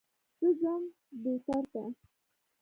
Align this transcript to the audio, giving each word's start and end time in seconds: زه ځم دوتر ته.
زه 0.39 0.49
ځم 0.59 0.81
دوتر 1.23 1.61
ته. 1.73 1.83